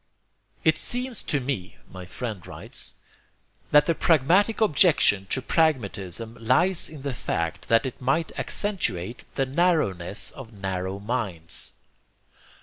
"It 0.63 0.79
seems 0.79 1.21
to 1.21 1.39
me," 1.39 1.75
my 1.91 2.07
friend 2.07 2.41
writes, 2.47 2.95
"that 3.69 3.85
the 3.85 3.93
pragmatic 3.93 4.59
objection 4.59 5.27
to 5.29 5.43
pragmatism 5.43 6.35
lies 6.39 6.89
in 6.89 7.03
the 7.03 7.13
fact 7.13 7.67
that 7.69 7.85
it 7.85 8.01
might 8.01 8.31
accentuate 8.39 9.25
the 9.35 9.45
narrowness 9.45 10.31
of 10.31 10.53
narrow 10.59 10.97
minds. 10.99 11.75